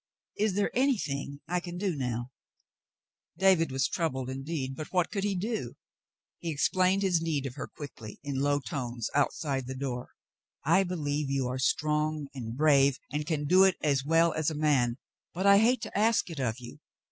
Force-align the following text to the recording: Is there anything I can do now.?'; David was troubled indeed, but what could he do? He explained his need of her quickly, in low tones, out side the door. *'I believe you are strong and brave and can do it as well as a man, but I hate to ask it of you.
Is 0.35 0.55
there 0.55 0.75
anything 0.75 1.41
I 1.47 1.59
can 1.59 1.77
do 1.77 1.95
now.?'; 1.95 2.31
David 3.37 3.71
was 3.71 3.87
troubled 3.87 4.31
indeed, 4.31 4.75
but 4.75 4.91
what 4.91 5.11
could 5.11 5.23
he 5.23 5.35
do? 5.35 5.75
He 6.39 6.49
explained 6.49 7.03
his 7.03 7.21
need 7.21 7.45
of 7.45 7.53
her 7.53 7.67
quickly, 7.67 8.19
in 8.23 8.39
low 8.39 8.59
tones, 8.61 9.11
out 9.13 9.31
side 9.31 9.67
the 9.67 9.75
door. 9.75 10.09
*'I 10.65 10.85
believe 10.85 11.29
you 11.29 11.47
are 11.47 11.59
strong 11.59 12.29
and 12.33 12.57
brave 12.57 12.97
and 13.11 13.27
can 13.27 13.45
do 13.45 13.63
it 13.63 13.75
as 13.79 14.03
well 14.03 14.33
as 14.33 14.49
a 14.49 14.55
man, 14.55 14.97
but 15.35 15.45
I 15.45 15.59
hate 15.59 15.83
to 15.83 15.95
ask 15.95 16.31
it 16.31 16.39
of 16.39 16.55
you. 16.57 16.79